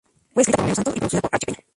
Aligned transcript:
Fue 0.33 0.41
escrita 0.41 0.57
por 0.63 0.63
Romeo 0.63 0.75
Santos, 0.75 0.95
y 0.95 0.97
producida 0.99 1.21
por 1.21 1.29
Archie 1.35 1.45
Peña. 1.53 1.65